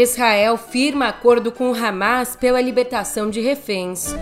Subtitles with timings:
[0.00, 4.14] Israel firma acordo com Hamas pela libertação de reféns.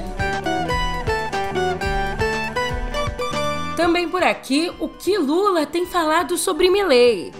[3.76, 7.32] Também por aqui, o que Lula tem falado sobre Milley.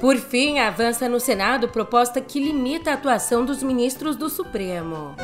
[0.00, 5.14] Por fim, avança no Senado proposta que limita a atuação dos ministros do Supremo.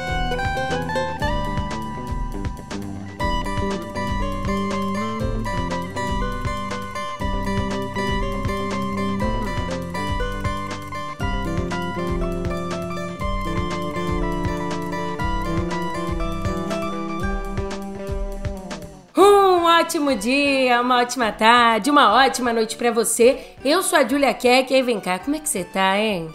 [19.78, 23.54] Ótimo dia, uma ótima tarde, uma ótima noite para você.
[23.64, 26.34] Eu sou a Julia Keck e vem cá, como é que você tá, hein?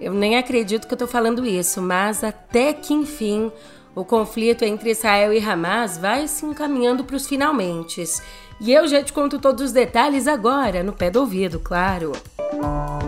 [0.00, 3.52] Eu nem acredito que eu tô falando isso, mas até que enfim
[3.94, 8.02] o conflito entre Israel e Hamas vai se encaminhando para os finalmente.
[8.58, 12.12] E eu já te conto todos os detalhes agora, no pé do ouvido, claro.
[12.54, 13.01] Música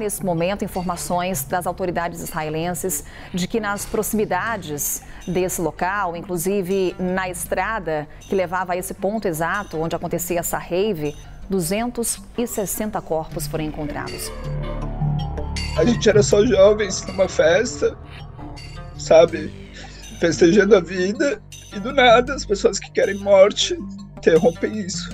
[0.00, 8.08] nesse momento, informações das autoridades israelenses de que nas proximidades desse local, inclusive na estrada
[8.20, 11.14] que levava a esse ponto exato onde acontecia essa rave,
[11.48, 14.32] 260 corpos foram encontrados.
[15.76, 17.96] A gente era só jovens numa festa,
[18.98, 19.52] sabe?
[20.18, 21.40] Festejando a vida
[21.74, 23.78] e do nada as pessoas que querem morte
[24.16, 25.10] interrompem isso.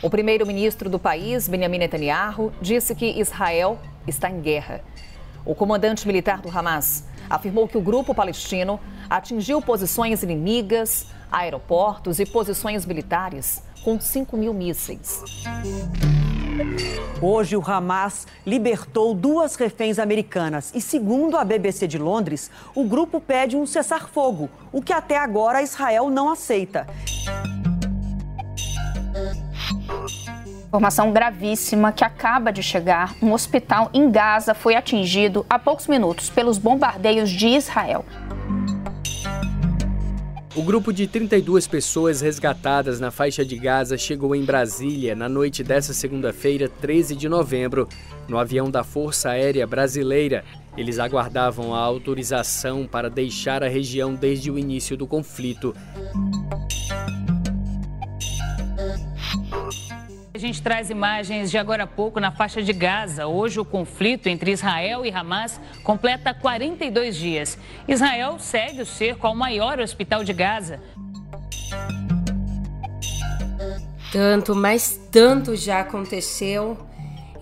[0.00, 4.80] O primeiro-ministro do país, Benjamin Netanyahu, disse que Israel está em guerra.
[5.44, 8.78] O comandante militar do Hamas afirmou que o grupo palestino
[9.10, 15.20] atingiu posições inimigas, aeroportos e posições militares com 5 mil mísseis.
[17.20, 23.20] Hoje, o Hamas libertou duas reféns americanas e, segundo a BBC de Londres, o grupo
[23.20, 26.86] pede um cessar-fogo, o que até agora Israel não aceita.
[30.68, 33.16] Informação gravíssima que acaba de chegar.
[33.22, 38.04] Um hospital em Gaza foi atingido há poucos minutos pelos bombardeios de Israel.
[40.54, 45.64] O grupo de 32 pessoas resgatadas na faixa de Gaza chegou em Brasília na noite
[45.64, 47.88] dessa segunda-feira, 13 de novembro,
[48.28, 50.44] no avião da Força Aérea Brasileira.
[50.76, 55.74] Eles aguardavam a autorização para deixar a região desde o início do conflito.
[60.38, 63.26] A gente traz imagens de agora há pouco na faixa de Gaza.
[63.26, 67.58] Hoje, o conflito entre Israel e Hamas completa 42 dias.
[67.88, 70.78] Israel segue o cerco ao maior hospital de Gaza.
[74.12, 76.78] Tanto, mas tanto já aconteceu.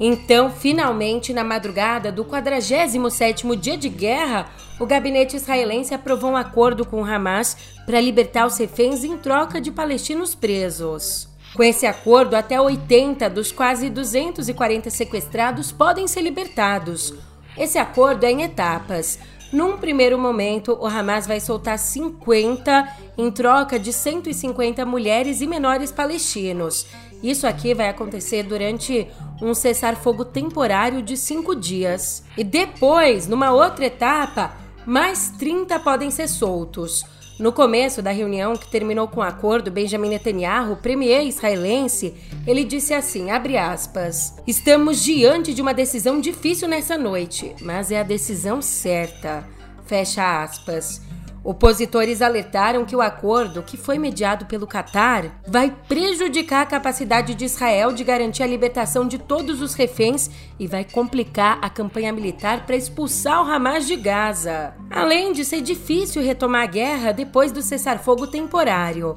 [0.01, 4.47] Então, finalmente, na madrugada do 47º dia de guerra,
[4.81, 9.71] o gabinete israelense aprovou um acordo com Hamas para libertar os reféns em troca de
[9.71, 11.36] palestinos presos.
[11.56, 17.15] Com esse acordo, até 80 dos quase 240 sequestrados podem ser libertados.
[17.56, 19.19] Esse acordo é em etapas.
[19.50, 25.91] Num primeiro momento, o Hamas vai soltar 50 em troca de 150 mulheres e menores
[25.91, 26.87] palestinos.
[27.22, 29.09] Isso aqui vai acontecer durante
[29.41, 32.22] um cessar-fogo temporário de cinco dias.
[32.37, 34.53] E depois, numa outra etapa,
[34.84, 37.03] mais 30 podem ser soltos.
[37.39, 42.15] No começo da reunião que terminou com o acordo, Benjamin Netanyahu, premier israelense,
[42.47, 48.03] ele disse assim, aspas: "Estamos diante de uma decisão difícil nessa noite, mas é a
[48.03, 49.47] decisão certa."
[49.85, 51.06] Fecha aspas.
[51.47, 57.45] Opositores alertaram que o acordo, que foi mediado pelo Catar, vai prejudicar a capacidade de
[57.45, 62.66] Israel de garantir a libertação de todos os reféns e vai complicar a campanha militar
[62.66, 64.75] para expulsar o Hamas de Gaza.
[64.91, 69.16] Além de ser difícil retomar a guerra depois do cessar-fogo temporário.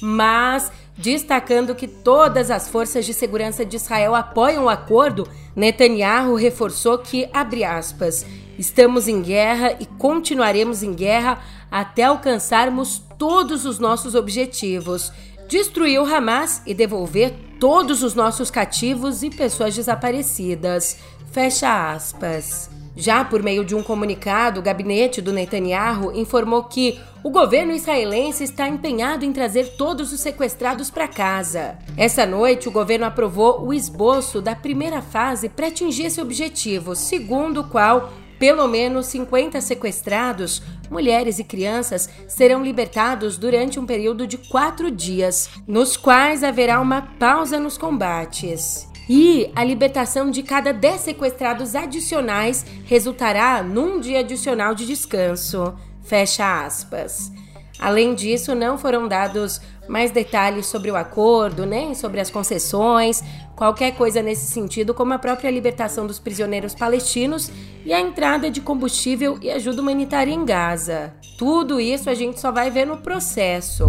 [0.00, 6.98] Mas, destacando que todas as forças de segurança de Israel apoiam o acordo, Netanyahu reforçou
[6.98, 8.24] que, abre aspas,
[8.58, 11.38] estamos em guerra e continuaremos em guerra
[11.70, 15.12] até alcançarmos todos os nossos objetivos,
[15.48, 20.98] destruir o Hamas e devolver todos os nossos cativos e pessoas desaparecidas.
[21.32, 22.70] Fecha aspas.
[22.98, 28.42] Já por meio de um comunicado, o gabinete do Netanyahu informou que o governo israelense
[28.42, 31.76] está empenhado em trazer todos os sequestrados para casa.
[31.94, 37.60] Essa noite, o governo aprovou o esboço da primeira fase para atingir esse objetivo, segundo
[37.60, 44.36] o qual Pelo menos 50 sequestrados, mulheres e crianças, serão libertados durante um período de
[44.36, 48.88] quatro dias, nos quais haverá uma pausa nos combates.
[49.08, 55.74] E a libertação de cada 10 sequestrados adicionais resultará num dia adicional de descanso.
[56.02, 57.32] Fecha aspas.
[57.78, 63.22] Além disso, não foram dados mais detalhes sobre o acordo, nem sobre as concessões,
[63.54, 67.50] qualquer coisa nesse sentido, como a própria libertação dos prisioneiros palestinos
[67.84, 71.14] e a entrada de combustível e ajuda humanitária em Gaza.
[71.38, 73.86] Tudo isso a gente só vai ver no processo.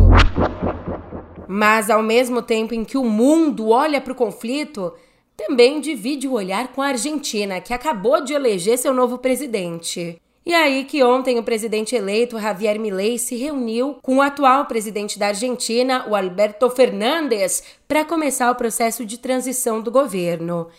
[1.47, 4.93] Mas ao mesmo tempo em que o mundo olha para o conflito,
[5.35, 10.19] também divide o olhar com a Argentina, que acabou de eleger seu novo presidente.
[10.47, 15.19] E aí que ontem o presidente eleito Javier Milei se reuniu com o atual presidente
[15.19, 20.69] da Argentina, o Alberto Fernandes, para começar o processo de transição do governo.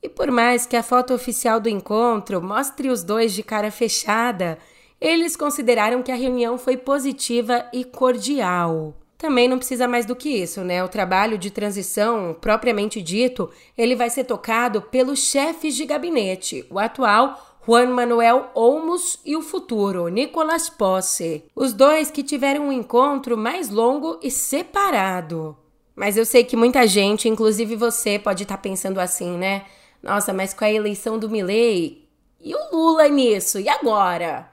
[0.00, 4.58] E por mais que a foto oficial do encontro mostre os dois de cara fechada,
[5.00, 8.94] eles consideraram que a reunião foi positiva e cordial.
[9.18, 10.84] Também não precisa mais do que isso, né?
[10.84, 16.78] O trabalho de transição, propriamente dito, ele vai ser tocado pelos chefes de gabinete, o
[16.78, 21.42] atual Juan Manuel Olmos e o futuro, Nicolas Posse.
[21.52, 25.56] Os dois que tiveram um encontro mais longo e separado.
[25.96, 29.64] Mas eu sei que muita gente, inclusive você, pode estar tá pensando assim, né?
[30.00, 32.08] Nossa, mas com a eleição do Milley,
[32.40, 33.58] e o Lula nisso?
[33.58, 34.48] E agora?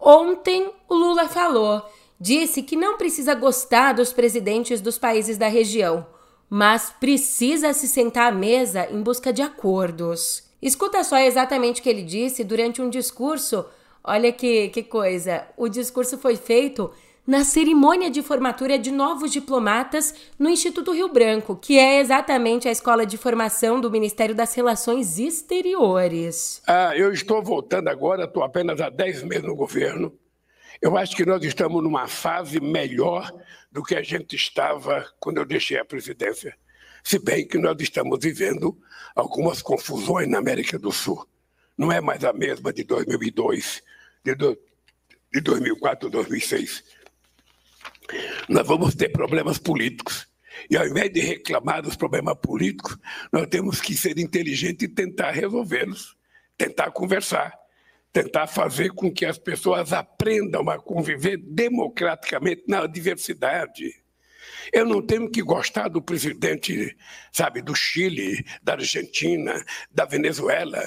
[0.00, 1.82] Ontem o Lula falou,
[2.18, 6.06] disse que não precisa gostar dos presidentes dos países da região,
[6.48, 10.44] mas precisa se sentar à mesa em busca de acordos.
[10.64, 13.66] Escuta só exatamente o que ele disse durante um discurso.
[14.02, 15.46] Olha que, que coisa.
[15.58, 16.90] O discurso foi feito
[17.26, 22.72] na cerimônia de formatura de novos diplomatas no Instituto Rio Branco, que é exatamente a
[22.72, 26.62] escola de formação do Ministério das Relações Exteriores.
[26.66, 30.18] Ah, eu estou voltando agora, estou apenas há 10 meses no governo.
[30.80, 33.30] Eu acho que nós estamos numa fase melhor
[33.70, 36.56] do que a gente estava quando eu deixei a presidência
[37.04, 38.76] se bem que nós estamos vivendo
[39.14, 41.28] algumas confusões na América do Sul.
[41.76, 43.82] Não é mais a mesma de 2002,
[44.24, 44.58] de, do,
[45.30, 46.82] de 2004, 2006.
[48.48, 50.26] Nós vamos ter problemas políticos.
[50.70, 52.96] E ao invés de reclamar dos problemas políticos,
[53.30, 56.16] nós temos que ser inteligentes e tentar resolvê-los,
[56.56, 57.52] tentar conversar,
[58.12, 64.03] tentar fazer com que as pessoas aprendam a conviver democraticamente na diversidade.
[64.72, 66.96] Eu não tenho que gostar do presidente,
[67.32, 70.82] sabe, do Chile, da Argentina, da Venezuela.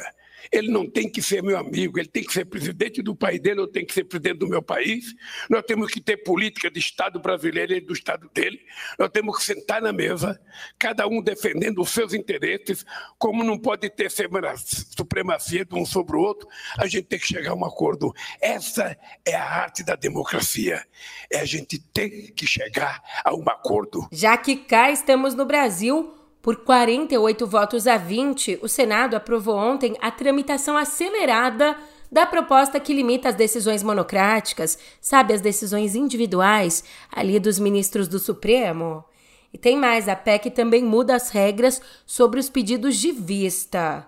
[0.51, 3.61] Ele não tem que ser meu amigo, ele tem que ser presidente do país dele,
[3.61, 5.13] eu tenho que ser presidente do meu país.
[5.49, 8.59] Nós temos que ter política de Estado brasileiro e do Estado dele.
[8.97, 10.39] Nós temos que sentar na mesa,
[10.77, 12.85] cada um defendendo os seus interesses.
[13.17, 16.47] Como não pode ter supremacia de um sobre o outro,
[16.77, 18.13] a gente tem que chegar a um acordo.
[18.41, 20.85] Essa é a arte da democracia.
[21.31, 24.07] É a gente ter que chegar a um acordo.
[24.11, 26.16] Já que cá estamos no Brasil,
[26.47, 31.75] por 48 votos a 20, o Senado aprovou ontem a tramitação acelerada
[32.09, 38.17] da proposta que limita as decisões monocráticas, sabe, as decisões individuais ali dos ministros do
[38.17, 39.03] Supremo.
[39.51, 44.07] E tem mais, a PEC também muda as regras sobre os pedidos de vista.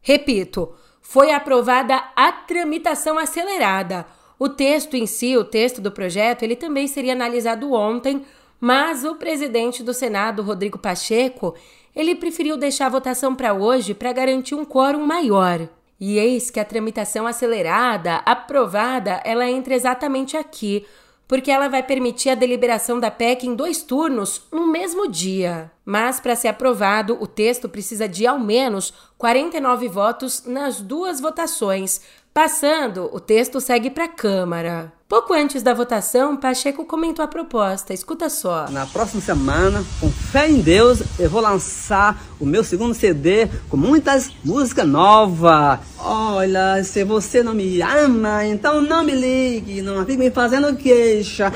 [0.00, 4.06] Repito, foi aprovada a tramitação acelerada.
[4.38, 8.24] O texto em si, o texto do projeto, ele também seria analisado ontem
[8.62, 11.56] mas o presidente do Senado, Rodrigo Pacheco,
[11.96, 15.68] ele preferiu deixar a votação para hoje para garantir um quórum maior.
[15.98, 20.86] E eis que a tramitação acelerada, aprovada, ela entra exatamente aqui,
[21.26, 25.68] porque ela vai permitir a deliberação da PEC em dois turnos no mesmo dia.
[25.84, 32.00] Mas para ser aprovado, o texto precisa de ao menos 49 votos nas duas votações.
[32.32, 34.92] Passando, o texto segue para a Câmara.
[35.12, 37.92] Pouco antes da votação, Pacheco comentou a proposta.
[37.92, 38.70] Escuta só.
[38.70, 43.76] Na próxima semana, com fé em Deus, eu vou lançar o meu segundo CD com
[43.76, 45.80] muitas músicas novas.
[45.98, 51.52] Olha, se você não me ama, então não me ligue, não fique me fazendo queixa.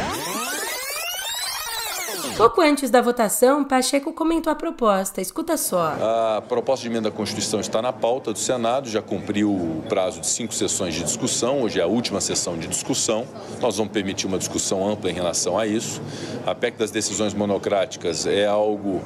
[2.37, 5.23] Pouco antes da votação, Pacheco comentou a proposta.
[5.23, 5.97] Escuta só.
[6.37, 10.21] A proposta de emenda à Constituição está na pauta do Senado, já cumpriu o prazo
[10.21, 11.63] de cinco sessões de discussão.
[11.63, 13.27] Hoje é a última sessão de discussão.
[13.59, 16.03] Nós vamos permitir uma discussão ampla em relação a isso.
[16.47, 19.01] A PEC das decisões monocráticas é algo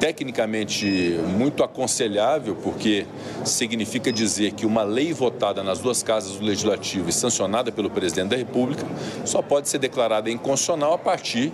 [0.00, 3.06] tecnicamente muito aconselhável, porque
[3.44, 8.30] significa dizer que uma lei votada nas duas casas do Legislativo e sancionada pelo presidente
[8.30, 8.84] da República
[9.24, 11.52] só pode ser declarada inconstitucional a partir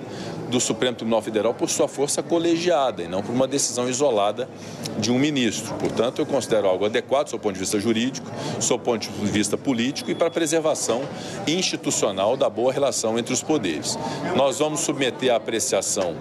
[0.48, 4.48] do Supremo Tribunal Federal por sua força colegiada e não por uma decisão isolada
[4.98, 5.74] de um ministro.
[5.74, 10.10] Portanto, eu considero algo adequado do ponto de vista jurídico, do ponto de vista político
[10.10, 11.02] e para a preservação
[11.46, 13.98] institucional da boa relação entre os poderes.
[14.34, 16.14] Nós vamos submeter à apreciação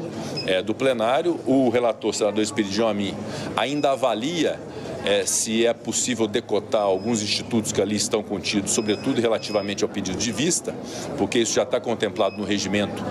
[0.46, 1.40] é, do plenário.
[1.46, 2.44] O relator, senador
[2.90, 3.14] Amin,
[3.56, 4.60] ainda avalia
[5.08, 10.18] é, se é possível decotar alguns institutos que ali estão contidos, sobretudo relativamente ao pedido
[10.18, 10.76] de vista,
[11.18, 13.02] porque isso já está contemplado no regimento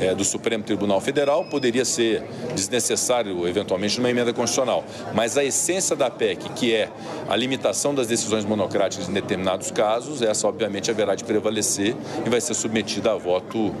[0.00, 2.22] é, do Supremo Tribunal Federal, poderia ser
[2.54, 4.82] desnecessário, eventualmente, numa emenda constitucional.
[5.14, 6.88] Mas a essência da PEC, que é
[7.28, 11.94] a limitação das decisões monocráticas em determinados casos, essa obviamente haverá de prevalecer
[12.24, 13.74] e vai ser submetida a voto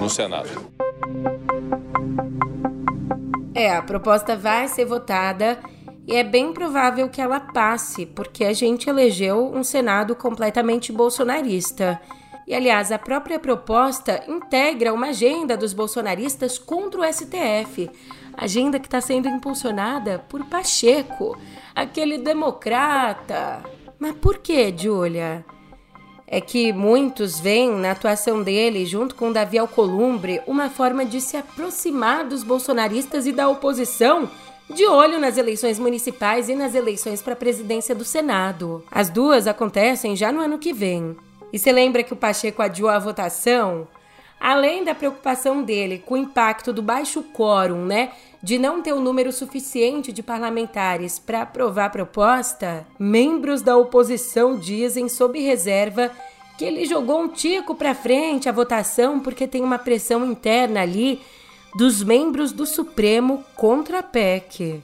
[0.00, 0.48] no Senado.
[3.54, 5.58] É, a proposta vai ser votada
[6.10, 12.00] e é bem provável que ela passe, porque a gente elegeu um Senado completamente bolsonarista.
[12.48, 17.88] E, aliás, a própria proposta integra uma agenda dos bolsonaristas contra o STF,
[18.36, 21.38] agenda que está sendo impulsionada por Pacheco,
[21.76, 23.62] aquele democrata.
[23.96, 25.44] Mas por que, Júlia?
[26.26, 31.36] É que muitos veem na atuação dele, junto com Davi Alcolumbre, uma forma de se
[31.36, 34.28] aproximar dos bolsonaristas e da oposição
[34.74, 38.84] de olho nas eleições municipais e nas eleições para a presidência do Senado.
[38.90, 41.16] As duas acontecem já no ano que vem.
[41.52, 43.88] E você lembra que o Pacheco adiou a votação?
[44.40, 48.12] Além da preocupação dele com o impacto do baixo quórum, né,
[48.42, 53.76] de não ter o um número suficiente de parlamentares para aprovar a proposta, membros da
[53.76, 56.10] oposição dizem, sob reserva,
[56.56, 61.20] que ele jogou um tico para frente a votação porque tem uma pressão interna ali
[61.74, 64.82] dos membros do Supremo contra a PEC.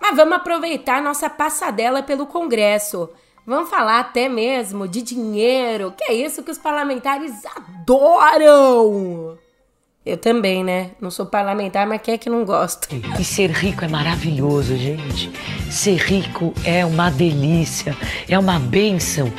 [0.00, 3.10] Mas vamos aproveitar nossa passadela pelo Congresso.
[3.46, 9.38] Vamos falar até mesmo de dinheiro, que é isso que os parlamentares adoram.
[10.04, 10.92] Eu também, né?
[10.98, 12.88] Não sou parlamentar, mas quem é que não gosta?
[13.18, 15.30] E ser rico é maravilhoso, gente.
[15.70, 17.94] Ser rico é uma delícia,
[18.26, 19.30] é uma benção.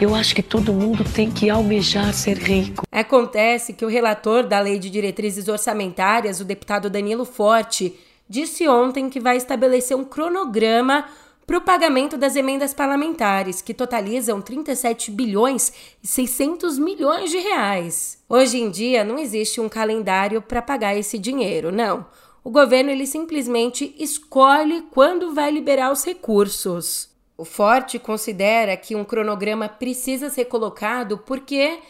[0.00, 2.84] Eu acho que todo mundo tem que almejar ser rico.
[2.90, 7.96] Acontece que o relator da Lei de Diretrizes Orçamentárias, o deputado Danilo Forte,
[8.28, 11.04] disse ontem que vai estabelecer um cronograma
[11.50, 18.22] para o pagamento das emendas parlamentares, que totalizam 37 bilhões e 600 milhões de reais.
[18.28, 22.06] Hoje em dia não existe um calendário para pagar esse dinheiro, não.
[22.44, 27.10] O governo ele simplesmente escolhe quando vai liberar os recursos.
[27.36, 31.80] O Forte considera que um cronograma precisa ser colocado porque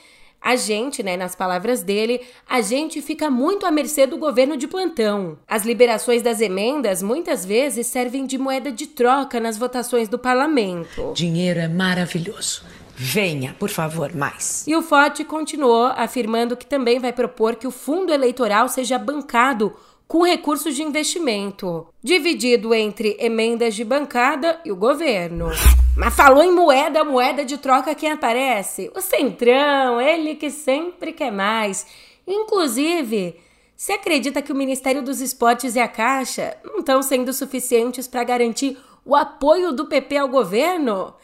[0.40, 4.66] a gente, né, nas palavras dele, a gente fica muito à mercê do governo de
[4.66, 5.38] plantão.
[5.46, 11.12] As liberações das emendas muitas vezes servem de moeda de troca nas votações do parlamento.
[11.14, 12.62] Dinheiro é maravilhoso.
[13.02, 14.66] Venha, por favor, mais.
[14.66, 19.74] E o Forte continuou afirmando que também vai propor que o fundo eleitoral seja bancado
[20.10, 25.50] com recursos de investimento, dividido entre emendas de bancada e o governo.
[25.96, 28.90] Mas falou em moeda, moeda de troca quem aparece?
[28.92, 31.86] O Centrão, ele que sempre quer mais.
[32.26, 33.36] Inclusive,
[33.76, 38.24] você acredita que o Ministério dos Esportes e a Caixa não estão sendo suficientes para
[38.24, 41.14] garantir o apoio do PP ao governo?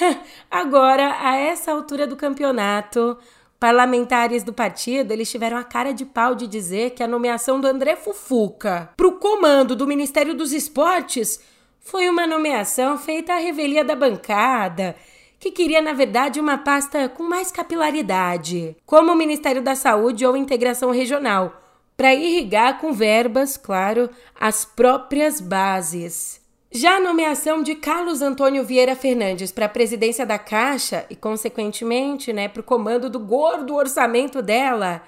[0.50, 3.16] Agora, a essa altura do campeonato,
[3.62, 7.68] Parlamentares do partido, eles tiveram a cara de pau de dizer que a nomeação do
[7.68, 11.38] André Fufuca para o comando do Ministério dos Esportes
[11.78, 14.96] foi uma nomeação feita à revelia da bancada,
[15.38, 20.36] que queria, na verdade, uma pasta com mais capilaridade, como o Ministério da Saúde ou
[20.36, 21.56] Integração Regional,
[21.96, 26.41] para irrigar com verbas, claro, as próprias bases.
[26.74, 32.32] Já a nomeação de Carlos Antônio Vieira Fernandes para a presidência da Caixa e, consequentemente,
[32.32, 35.02] né, para o comando do gordo orçamento dela,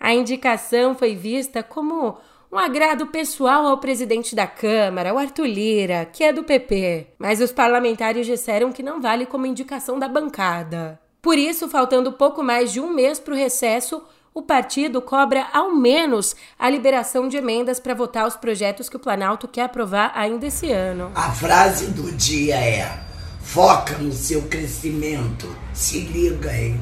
[0.00, 2.16] a indicação foi vista como
[2.50, 7.08] um agrado pessoal ao presidente da Câmara, o Arthur Lira, que é do PP.
[7.18, 10.98] Mas os parlamentares disseram que não vale como indicação da bancada.
[11.20, 14.02] Por isso, faltando pouco mais de um mês para o recesso,
[14.34, 19.00] o partido cobra ao menos a liberação de emendas para votar os projetos que o
[19.00, 21.10] Planalto quer aprovar ainda esse ano.
[21.14, 23.00] A frase do dia é:
[23.40, 25.54] foca no seu crescimento.
[25.74, 26.80] Se liga, hein?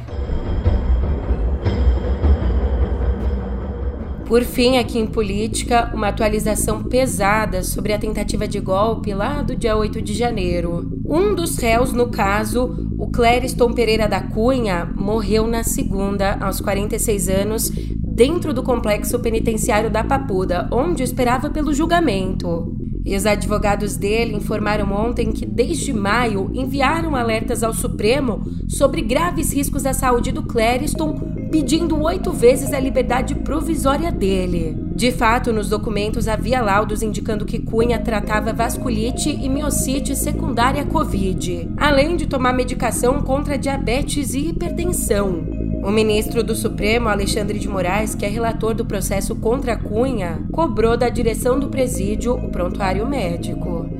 [4.30, 9.56] Por fim, aqui em política, uma atualização pesada sobre a tentativa de golpe lá do
[9.56, 10.88] dia 8 de janeiro.
[11.04, 17.28] Um dos réus no caso, o Clériston Pereira da Cunha, morreu na segunda, aos 46
[17.28, 22.72] anos, dentro do complexo penitenciário da Papuda, onde esperava pelo julgamento.
[23.04, 29.52] E os advogados dele informaram ontem que, desde maio, enviaram alertas ao Supremo sobre graves
[29.52, 34.76] riscos à saúde do Clériston pedindo oito vezes a liberdade provisória dele.
[34.95, 40.87] De fato, nos documentos havia laudos indicando que Cunha tratava vasculite e miocite secundária à
[40.87, 45.45] Covid, além de tomar medicação contra diabetes e hipertensão.
[45.83, 50.97] O ministro do Supremo, Alexandre de Moraes, que é relator do processo contra Cunha, cobrou
[50.97, 54.00] da direção do presídio o prontuário médico.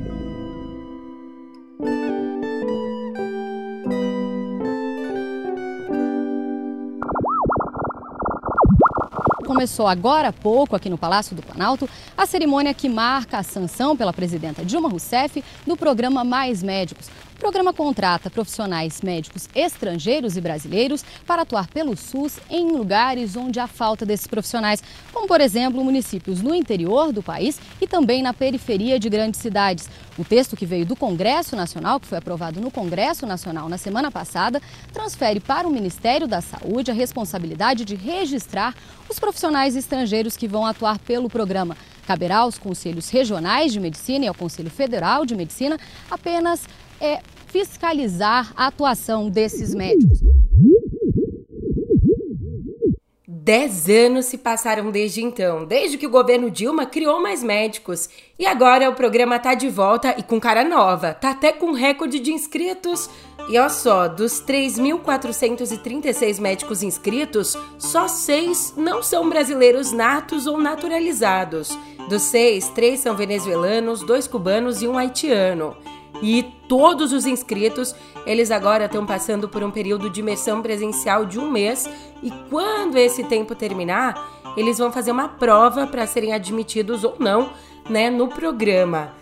[9.61, 11.87] Começou agora há pouco aqui no Palácio do Planalto
[12.17, 17.49] a cerimônia que marca a sanção pela presidenta Dilma Rousseff do programa Mais Médicos, o
[17.51, 23.65] programa contrata profissionais médicos estrangeiros e brasileiros para atuar pelo SUS em lugares onde há
[23.65, 28.99] falta desses profissionais, como por exemplo municípios no interior do país e também na periferia
[28.99, 29.89] de grandes cidades.
[30.19, 34.11] O texto que veio do Congresso Nacional, que foi aprovado no Congresso Nacional na semana
[34.11, 34.61] passada,
[34.93, 38.75] transfere para o Ministério da Saúde a responsabilidade de registrar
[39.09, 41.75] os profissionais estrangeiros que vão atuar pelo programa.
[42.05, 45.79] Caberá aos conselhos regionais de medicina e ao Conselho Federal de Medicina
[46.09, 46.67] apenas
[47.01, 50.21] é fiscalizar a atuação desses médicos.
[53.27, 58.07] Dez anos se passaram desde então, desde que o governo Dilma criou mais médicos.
[58.37, 61.15] E agora o programa tá de volta e com cara nova.
[61.15, 63.09] Tá até com recorde de inscritos.
[63.49, 71.75] E olha só, dos 3.436 médicos inscritos, só seis não são brasileiros natos ou naturalizados.
[72.07, 75.75] Dos seis, três são venezuelanos, dois cubanos e um haitiano.
[76.21, 81.39] E todos os inscritos, eles agora estão passando por um período de imersão presencial de
[81.39, 81.89] um mês
[82.21, 87.51] e quando esse tempo terminar, eles vão fazer uma prova para serem admitidos ou não,
[87.89, 89.13] né, no programa.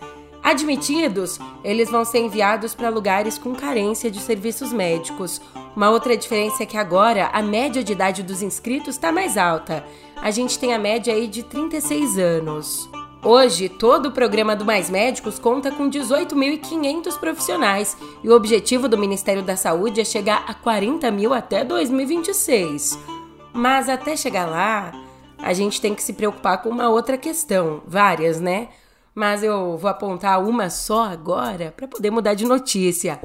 [0.42, 5.40] Admitidos, eles vão ser enviados para lugares com carência de serviços médicos.
[5.76, 9.84] Uma outra diferença é que agora a média de idade dos inscritos está mais alta.
[10.16, 12.90] A gente tem a média aí de 36 anos.
[13.22, 18.96] Hoje, todo o programa do Mais Médicos conta com 18.500 profissionais e o objetivo do
[18.96, 22.98] Ministério da Saúde é chegar a 40 mil até 2026.
[23.52, 24.92] Mas até chegar lá,
[25.36, 28.68] a gente tem que se preocupar com uma outra questão, várias, né?
[29.14, 33.20] Mas eu vou apontar uma só agora para poder mudar de notícia.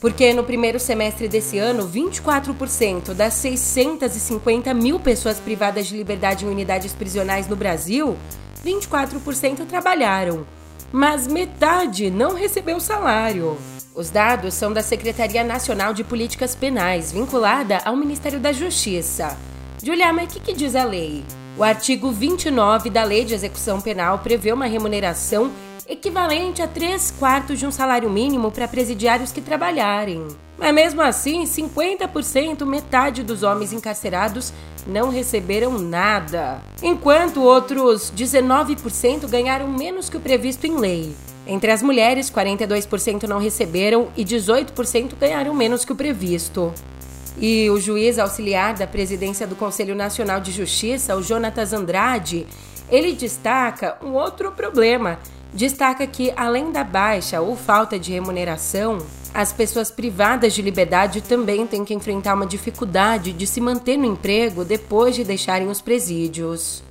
[0.00, 6.48] Porque no primeiro semestre desse ano, 24% das 650 mil pessoas privadas de liberdade em
[6.48, 8.16] unidades prisionais no Brasil,
[8.64, 10.46] 24% trabalharam,
[10.92, 13.56] mas metade não recebeu salário.
[13.94, 19.36] Os dados são da Secretaria Nacional de Políticas Penais, vinculada ao Ministério da Justiça.
[19.82, 21.24] Julia, mas o que, que diz a lei?
[21.58, 25.50] O artigo 29 da Lei de Execução Penal prevê uma remuneração
[25.88, 30.28] equivalente a 3 quartos de um salário mínimo para presidiários que trabalharem.
[30.58, 34.52] Mas mesmo assim, 50%, metade dos homens encarcerados,
[34.86, 41.16] não receberam nada, enquanto outros 19% ganharam menos que o previsto em lei.
[41.46, 46.74] Entre as mulheres, 42% não receberam e 18% ganharam menos que o previsto.
[47.38, 52.46] E o juiz auxiliar da presidência do Conselho Nacional de Justiça, o Jonatas Andrade,
[52.90, 55.18] ele destaca um outro problema
[55.56, 58.98] destaca que, além da baixa ou falta de remuneração,
[59.32, 64.06] as pessoas privadas de liberdade também têm que enfrentar uma dificuldade de se manter no
[64.06, 66.82] emprego depois de deixarem os presídios.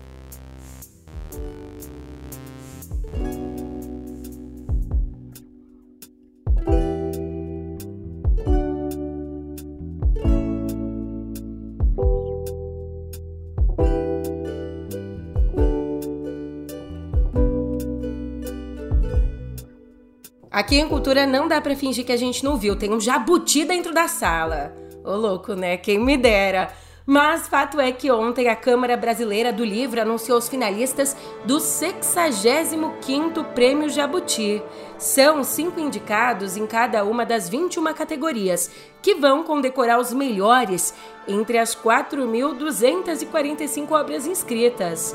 [20.55, 22.77] Aqui em Cultura não dá para fingir que a gente não viu.
[22.77, 24.73] Tem um jabuti dentro da sala.
[25.03, 25.75] Ô louco, né?
[25.75, 26.71] Quem me dera.
[27.05, 31.13] Mas fato é que ontem a Câmara Brasileira do Livro anunciou os finalistas
[31.43, 34.63] do 65º Prêmio Jabuti.
[34.97, 40.93] São cinco indicados em cada uma das 21 categorias, que vão condecorar os melhores
[41.27, 45.13] entre as 4.245 obras inscritas.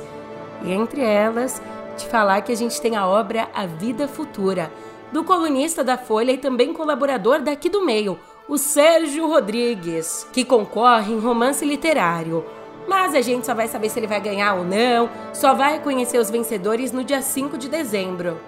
[0.63, 1.63] E entre elas,
[1.97, 4.71] te falar que a gente tem a obra A Vida Futura,
[5.13, 8.19] do colunista da Folha e também colaborador daqui do meio,
[8.49, 12.45] o Sérgio Rodrigues, que concorre em romance literário.
[12.89, 16.19] Mas a gente só vai saber se ele vai ganhar ou não, só vai conhecer
[16.19, 18.41] os vencedores no dia 5 de dezembro.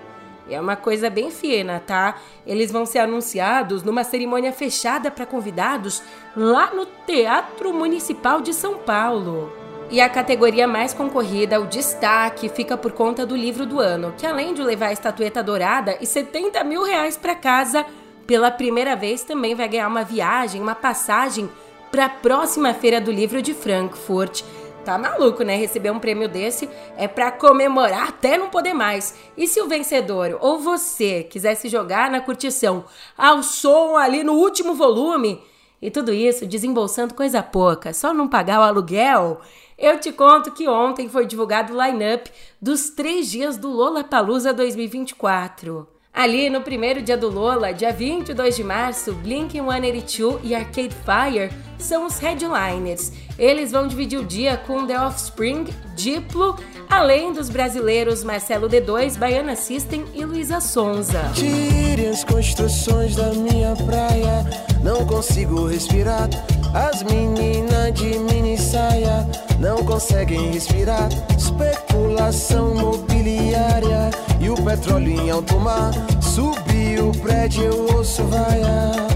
[0.50, 2.16] É uma coisa bem fina, tá?
[2.46, 6.02] Eles vão ser anunciados numa cerimônia fechada para convidados
[6.36, 9.61] lá no Teatro Municipal de São Paulo.
[9.90, 14.26] E a categoria mais concorrida, o destaque, fica por conta do livro do ano, que
[14.26, 17.84] além de levar a estatueta dourada e 70 mil reais para casa,
[18.26, 21.50] pela primeira vez também vai ganhar uma viagem, uma passagem
[21.90, 24.42] para a próxima Feira do Livro de Frankfurt.
[24.84, 25.54] Tá maluco, né?
[25.56, 29.14] Receber um prêmio desse é para comemorar até não poder mais.
[29.36, 32.84] E se o vencedor ou você quiser se jogar na curtição
[33.16, 35.40] ao som ali no último volume
[35.82, 39.40] e tudo isso desembolsando coisa pouca, só não pagar o aluguel,
[39.76, 45.88] eu te conto que ontem foi divulgado o line-up dos três dias do Lollapalooza 2024.
[46.14, 51.50] Ali no primeiro dia do Lola, dia 22 de março, Blink-182 e Arcade Fire
[51.82, 53.12] são os headliners.
[53.38, 56.56] Eles vão dividir o dia com The Offspring, Diplo,
[56.88, 61.30] além dos brasileiros Marcelo D2, Baiana System e Luísa Sonza.
[61.34, 64.44] Tire as construções da minha praia,
[64.82, 66.28] não consigo respirar.
[66.74, 71.08] As meninas de mini saia não conseguem respirar.
[71.36, 75.92] Especulação mobiliária e o petróleo em alto mar.
[76.20, 79.06] Subiu o prédio, eu ouço vaiar.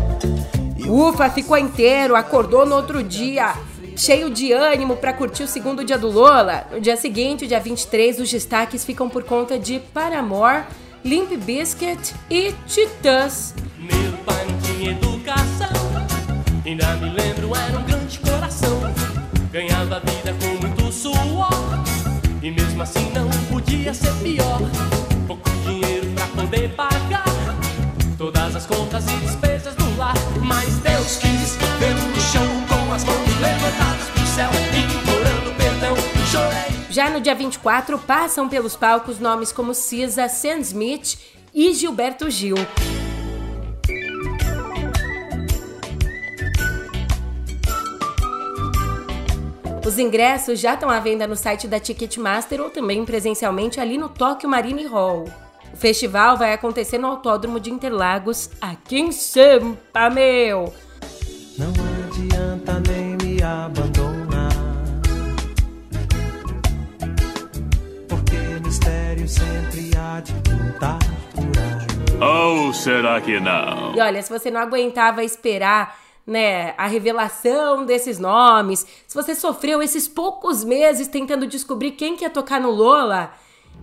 [0.89, 3.55] Ufa, ficou inteiro, acordou no outro dia,
[3.97, 6.67] cheio de ânimo para curtir o segundo dia do Lola.
[6.71, 10.65] No dia seguinte, dia 23, os destaques ficam por conta de Paramore,
[11.05, 13.55] Limp Bizkit e Titãs.
[13.79, 15.69] Meu pai não tinha educação,
[16.65, 18.81] ainda me lembro, era um grande coração.
[19.51, 21.51] Ganhava vida com muito suor,
[22.43, 24.61] e mesmo assim não podia ser pior.
[25.27, 27.25] Pouco dinheiro pra poder pagar
[28.17, 29.76] todas as contas e despesas
[30.45, 35.97] Mas Deus quis ver no chão com as mãos levantadas pro céu, implorando perdão.
[36.91, 41.19] Já no dia 24, passam pelos palcos nomes como Cisa, Sam Smith
[41.55, 42.57] e Gilberto Gil.
[49.87, 54.09] Os ingressos já estão à venda no site da Ticketmaster ou também presencialmente ali no
[54.09, 55.25] Tóquio Marine Hall.
[55.77, 60.73] O festival vai acontecer no Autódromo de Interlagos, aqui em Sampa, meu!
[61.59, 61.71] Não
[62.07, 64.49] adianta nem me abandonar.
[68.09, 70.99] Porque mistério sempre há de pintar
[71.35, 72.27] por aí.
[72.27, 73.95] Ou será que não?
[73.95, 79.83] E olha, se você não aguentava esperar né, a revelação desses nomes, se você sofreu
[79.83, 83.31] esses poucos meses tentando descobrir quem que ia tocar no Lola,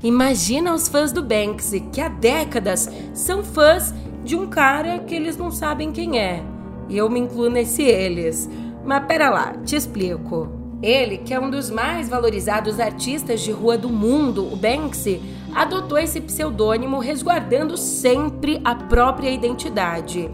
[0.01, 5.36] imagina os fãs do Banksy, que há décadas são fãs de um cara que eles
[5.38, 6.43] não sabem quem é.
[6.89, 8.49] E eu me incluo nesse eles.
[8.86, 10.49] Mas pera lá, te explico.
[10.82, 15.21] Ele, que é um dos mais valorizados artistas de rua do mundo, o Banksy,
[15.56, 20.29] adotou esse pseudônimo resguardando sempre a própria identidade.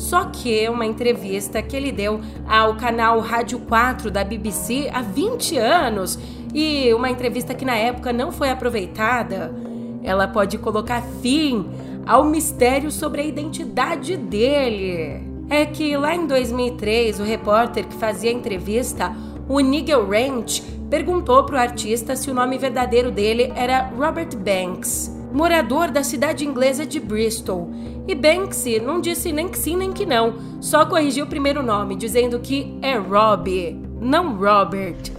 [0.00, 5.58] Só que uma entrevista que ele deu ao canal Rádio 4 da BBC há 20
[5.58, 6.18] anos
[6.54, 9.54] e uma entrevista que na época não foi aproveitada,
[10.02, 11.66] ela pode colocar fim
[12.06, 15.22] ao mistério sobre a identidade dele.
[15.50, 19.14] É que lá em 2003, o repórter que fazia a entrevista,
[19.46, 25.14] o Nigel Ranch, perguntou para o artista se o nome verdadeiro dele era Robert Banks,
[25.30, 27.70] morador da cidade inglesa de Bristol.
[28.10, 31.94] E Banksy não disse nem que sim nem que não, só corrigiu o primeiro nome,
[31.94, 35.12] dizendo que é Robbie, não Robert.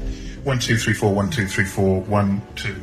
[0.44, 2.76] One, two, three, four, one, two, three, four, one, two.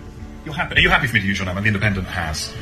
[0.47, 0.77] You're happy?
[0.77, 1.61] Are you happy for me to use your name?
[1.61, 2.55] The Independent has.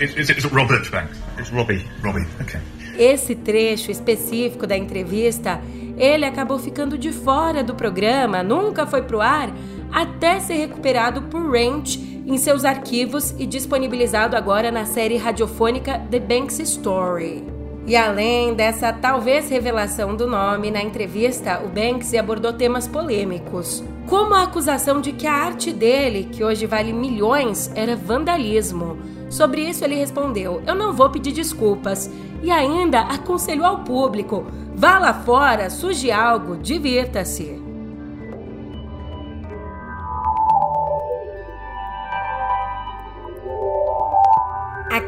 [0.00, 1.18] Is, is, it, is it Robert Banks?
[1.36, 1.84] It's Robbie.
[2.02, 2.26] Robbie.
[2.40, 2.60] Okay.
[2.96, 5.60] Esse trecho específico da entrevista,
[5.98, 9.50] ele acabou ficando de fora do programa, nunca foi pro ar,
[9.92, 16.20] até ser recuperado por Ranch em seus arquivos e disponibilizado agora na série radiofônica The
[16.20, 17.44] Banks Story.
[17.86, 24.34] E além dessa talvez revelação do nome, na entrevista o Banksy abordou temas polêmicos, como
[24.34, 28.96] a acusação de que a arte dele, que hoje vale milhões, era vandalismo.
[29.28, 32.10] Sobre isso ele respondeu: Eu não vou pedir desculpas.
[32.42, 37.63] E ainda aconselhou ao público: vá lá fora, suje algo, divirta-se.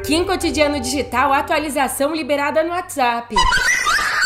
[0.09, 3.35] Em Cotidiano Digital, atualização liberada no WhatsApp.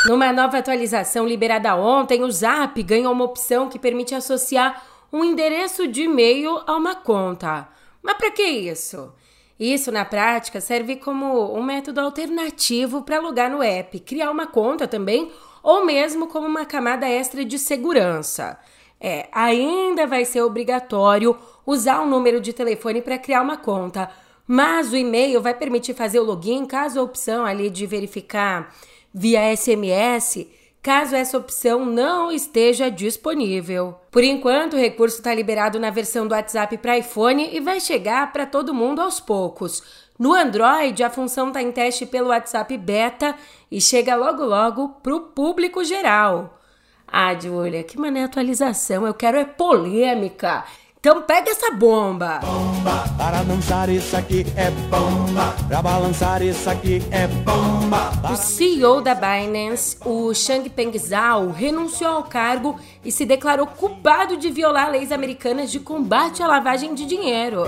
[0.06, 5.88] Numa nova atualização liberada ontem, o Zap ganhou uma opção que permite associar um endereço
[5.88, 7.66] de e-mail a uma conta.
[8.02, 9.12] Mas para que isso?
[9.58, 14.86] Isso, na prática, serve como um método alternativo para logar no app, criar uma conta
[14.86, 18.58] também, ou mesmo como uma camada extra de segurança.
[19.00, 24.10] É, ainda vai ser obrigatório usar um número de telefone para criar uma conta,
[24.52, 28.74] mas o e-mail vai permitir fazer o login caso a opção ali de verificar
[29.14, 30.44] via SMS,
[30.82, 33.94] caso essa opção não esteja disponível.
[34.10, 38.32] Por enquanto, o recurso está liberado na versão do WhatsApp para iPhone e vai chegar
[38.32, 39.84] para todo mundo aos poucos.
[40.18, 43.36] No Android, a função está em teste pelo WhatsApp Beta
[43.70, 46.58] e chega logo logo para o público geral.
[47.06, 50.64] Ah, Júlia, que mané atualização, eu quero é polêmica.
[51.00, 52.40] Então pega essa bomba.
[52.40, 58.12] Bomba, para dançar isso aqui é bomba, para balançar isso aqui é bomba.
[58.30, 64.50] O CEO da Binance, o Changpeng Zhao, renunciou ao cargo e se declarou culpado de
[64.50, 67.62] violar leis americanas de combate à lavagem de dinheiro.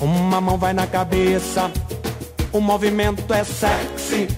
[0.00, 1.70] Uma mão vai na cabeça,
[2.54, 4.28] o movimento é sexy.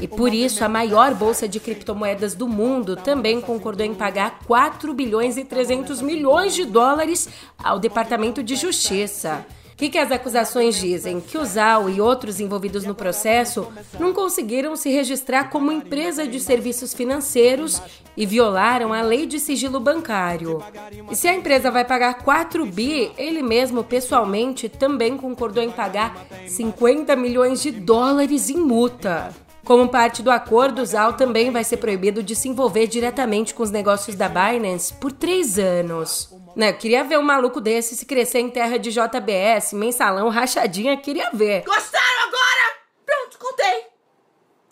[0.00, 4.92] E por isso, a maior bolsa de criptomoedas do mundo também concordou em pagar 4
[4.92, 7.28] bilhões e 300 milhões de dólares
[7.58, 9.46] ao Departamento de Justiça.
[9.72, 11.20] O que, que, as acusações dizem?
[11.20, 16.40] Que o ZAO e outros envolvidos no processo não conseguiram se registrar como empresa de
[16.40, 17.82] serviços financeiros
[18.16, 20.62] e violaram a lei de sigilo bancário.
[21.10, 26.26] E se a empresa vai pagar 4 bi, ele mesmo pessoalmente também concordou em pagar
[26.46, 29.45] 50 milhões de dólares em multa.
[29.66, 33.64] Como parte do acordo, o ZAO também vai ser proibido de se envolver diretamente com
[33.64, 36.32] os negócios da Binance por três anos.
[36.54, 40.96] Né, eu queria ver um maluco desse se crescer em terra de JBS, mensalão, rachadinha,
[40.96, 41.64] queria ver.
[41.64, 42.76] Gostaram agora?
[43.04, 43.86] Pronto, contei.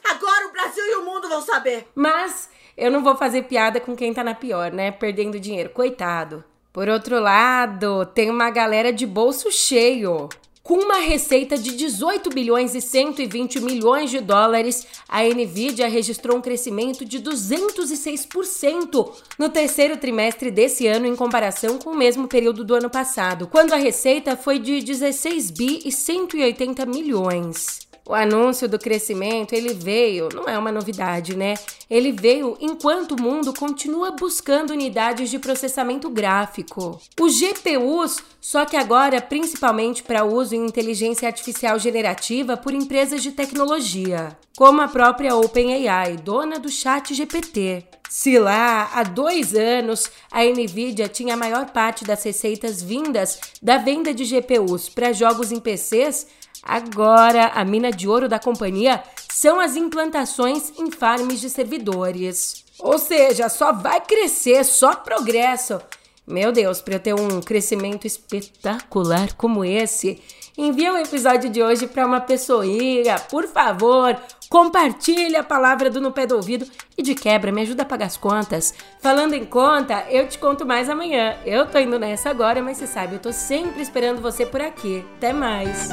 [0.04, 1.88] Agora o Brasil e o mundo vão saber.
[1.92, 4.92] Mas eu não vou fazer piada com quem tá na pior, né?
[4.92, 6.44] Perdendo dinheiro, coitado.
[6.72, 10.28] Por outro lado, tem uma galera de bolso cheio.
[10.64, 16.40] Com uma receita de 18 bilhões e 120 milhões de dólares, a Nvidia registrou um
[16.40, 22.74] crescimento de 206% no terceiro trimestre desse ano em comparação com o mesmo período do
[22.74, 27.84] ano passado, quando a receita foi de 16 bi e 180 milhões.
[28.06, 31.54] O anúncio do crescimento, ele veio, não é uma novidade, né?
[31.88, 37.00] Ele veio enquanto o mundo continua buscando unidades de processamento gráfico.
[37.18, 43.32] Os GPUs, só que agora principalmente para uso em inteligência artificial generativa por empresas de
[43.32, 47.84] tecnologia, como a própria OpenAI, dona do Chat GPT.
[48.10, 53.78] Se lá, há dois anos, a Nvidia tinha a maior parte das receitas vindas da
[53.78, 56.26] venda de GPUs para jogos em PCs,
[56.62, 62.64] Agora, a mina de ouro da companhia são as implantações em farms de servidores.
[62.78, 65.80] Ou seja, só vai crescer, só progresso.
[66.26, 70.22] Meu Deus, para eu ter um crescimento espetacular como esse,
[70.56, 74.16] envia o episódio de hoje para uma pessoinha, por favor.
[74.54, 76.64] Compartilha a palavra do No Pé do Ouvido
[76.96, 78.72] e de quebra me ajuda a pagar as contas.
[79.00, 81.36] Falando em conta, eu te conto mais amanhã.
[81.44, 85.04] Eu tô indo nessa agora, mas você sabe, eu tô sempre esperando você por aqui.
[85.16, 85.88] Até mais.